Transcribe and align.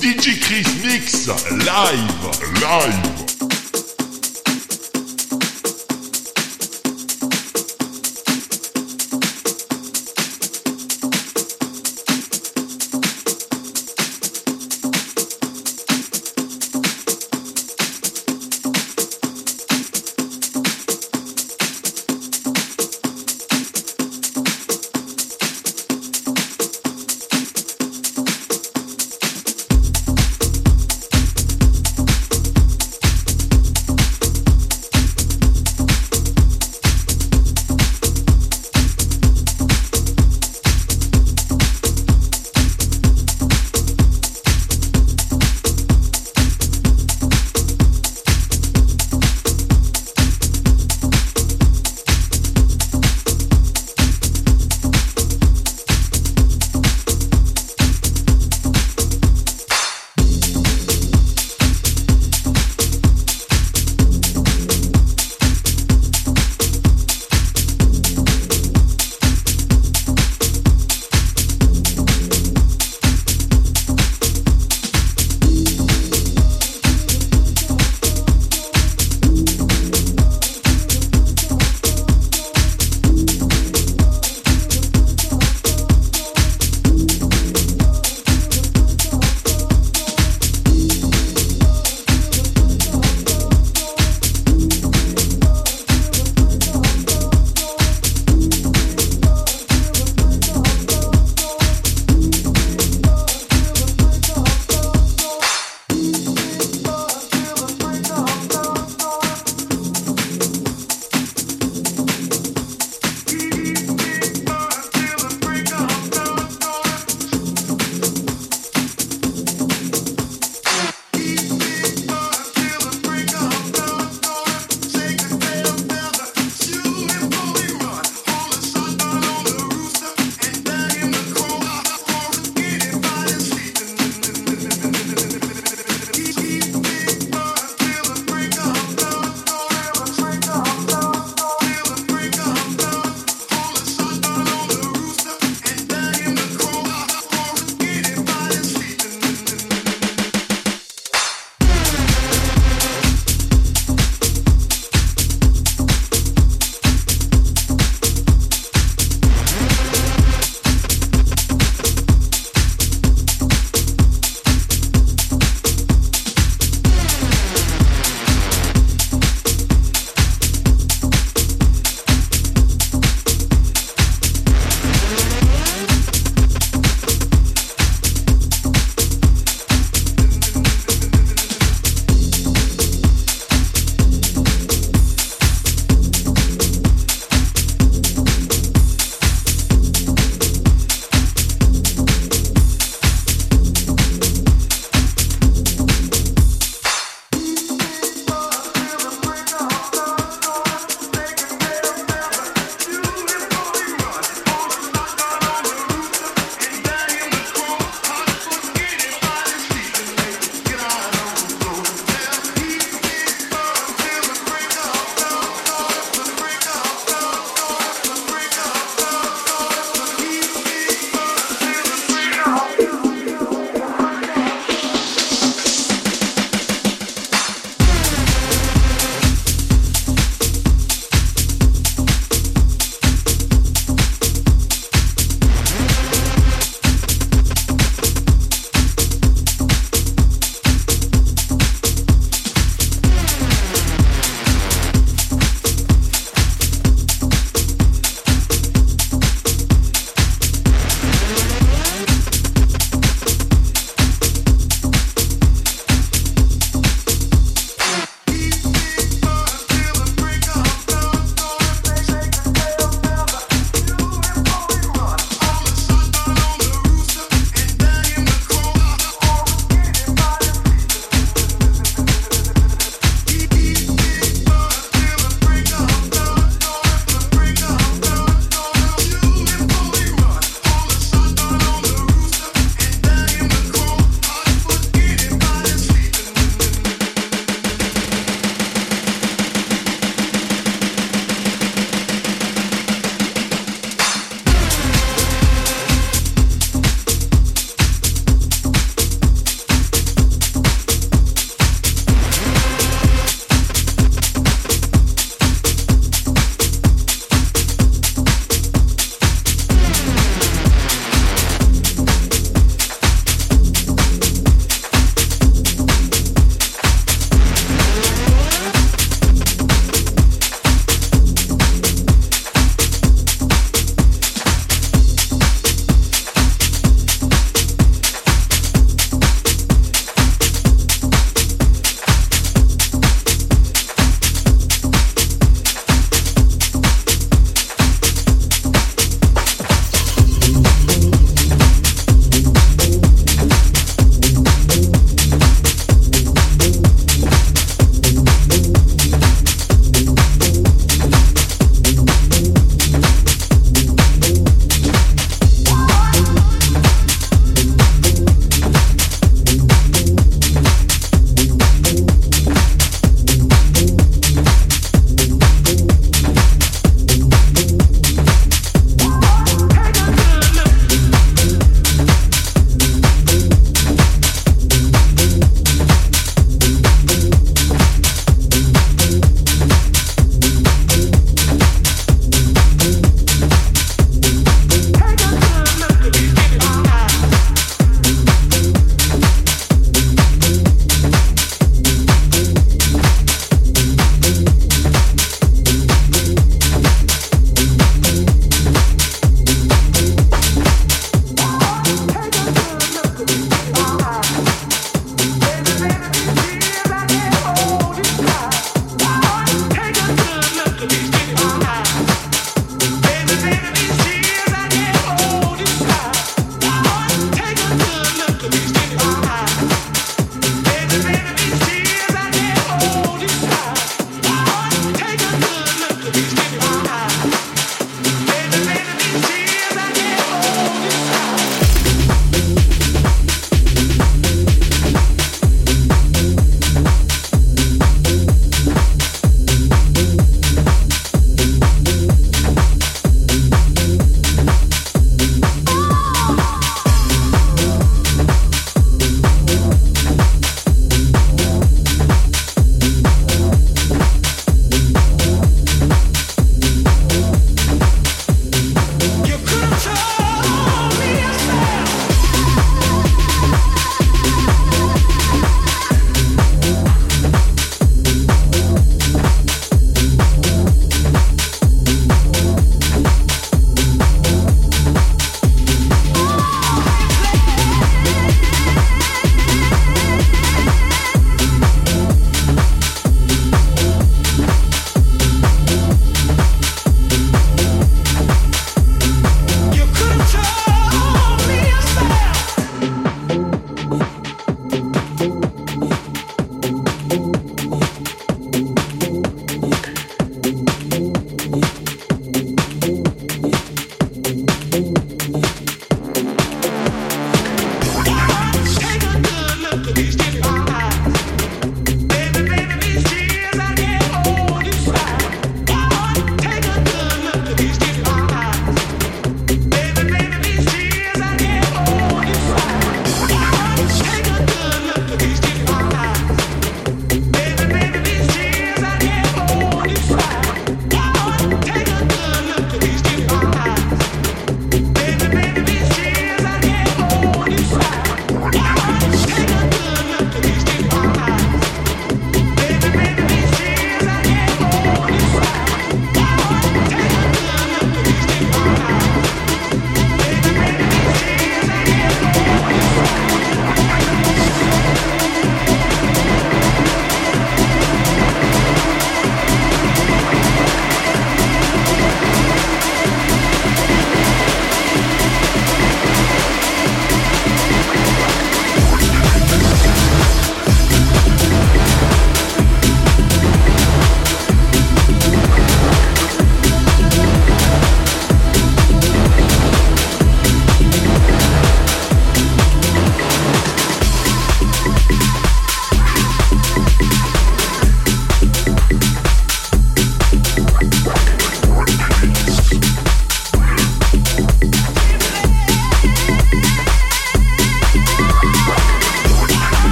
DJ 0.00 0.40
Chris 0.42 0.82
Mix 0.82 1.28
live, 1.66 2.62
live. 2.62 3.53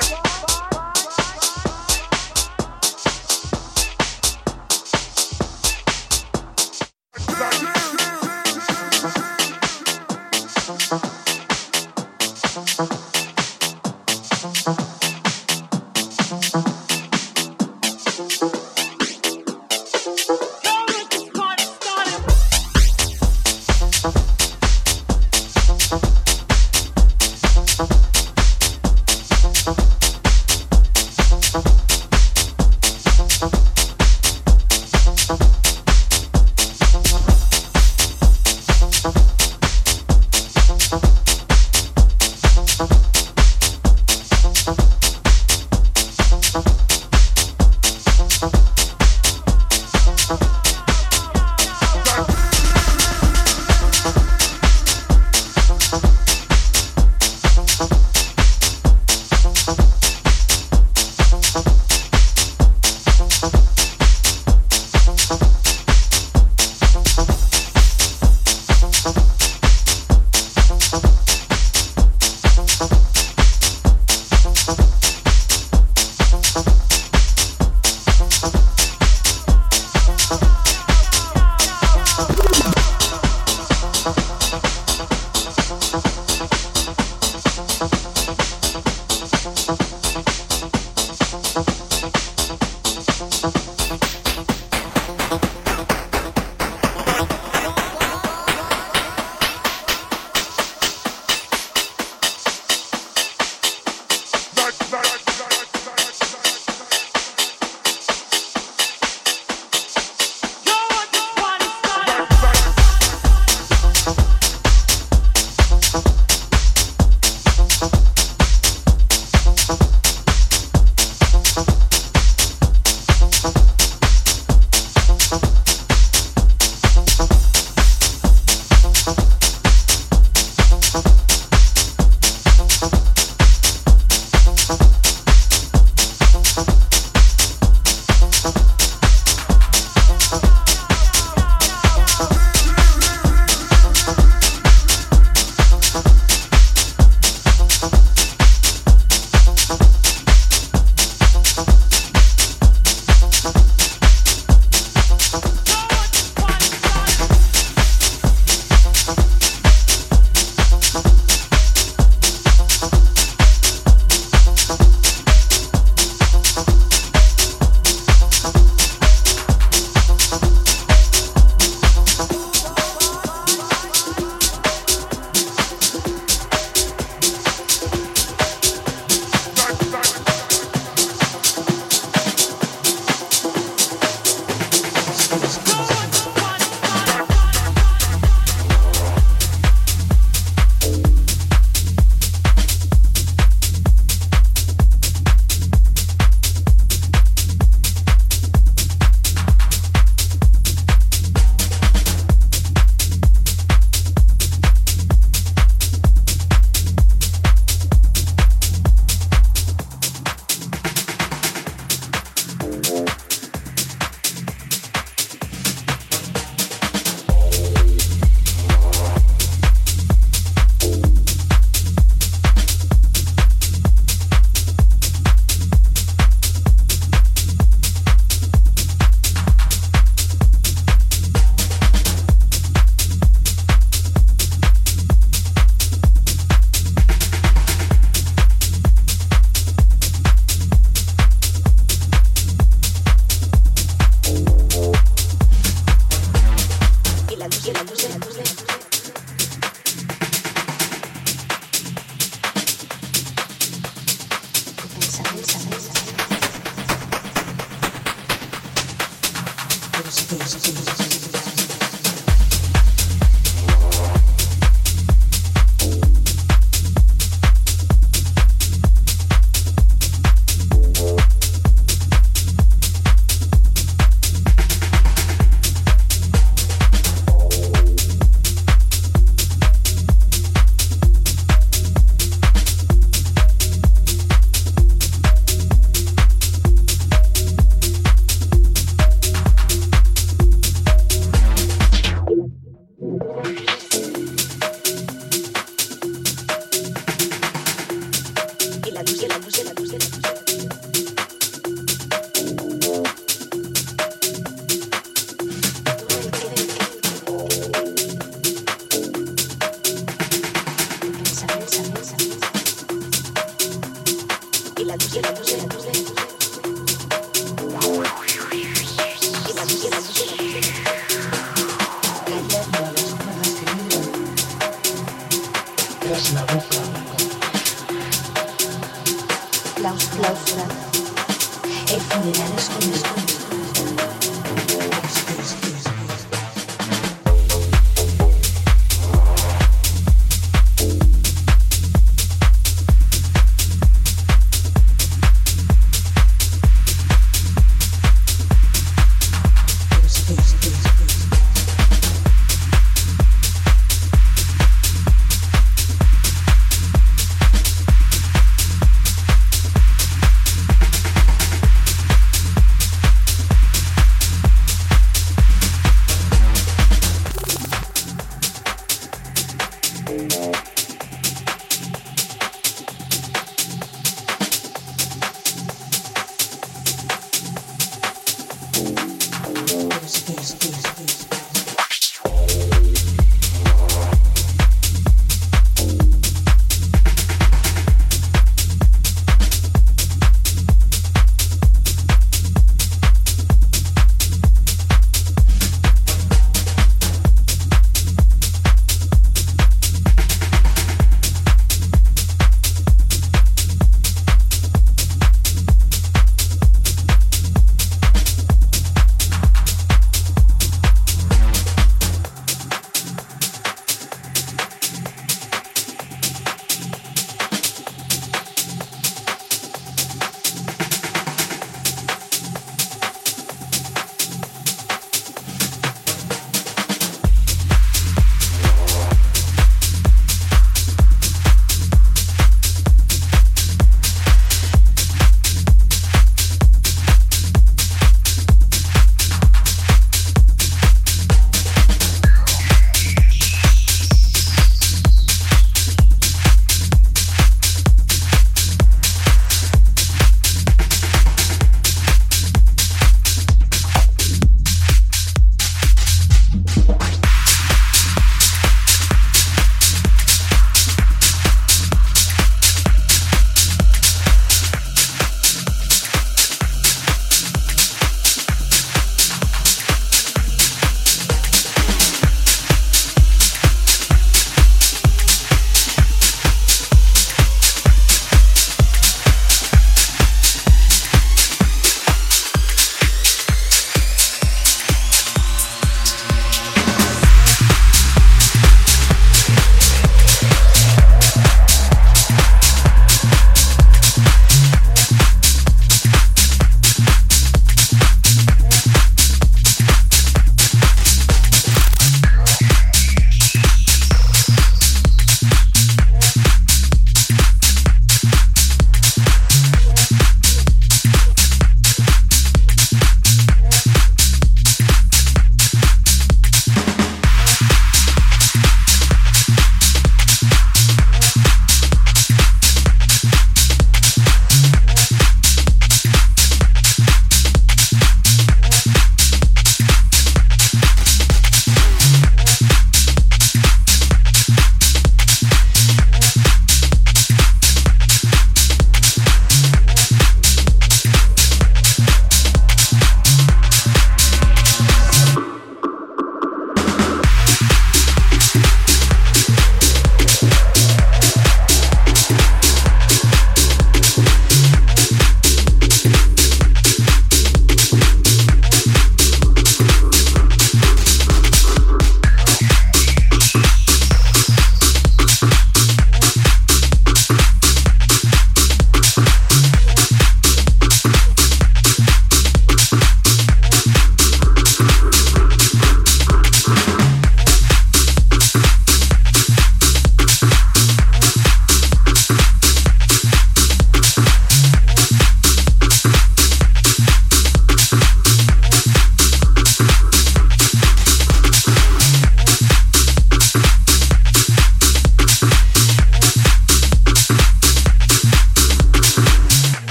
Start. 0.00 0.31